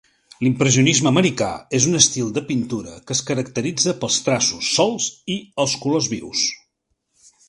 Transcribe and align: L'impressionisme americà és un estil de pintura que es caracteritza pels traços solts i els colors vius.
L'impressionisme 0.45 1.09
americà 1.09 1.49
és 1.79 1.85
un 1.89 1.97
estil 1.99 2.31
de 2.37 2.41
pintura 2.47 2.95
que 3.09 3.15
es 3.17 3.21
caracteritza 3.27 3.93
pels 4.05 4.17
traços 4.29 4.71
solts 4.79 5.11
i 5.35 5.37
els 5.65 5.77
colors 5.85 6.09
vius. 6.15 6.47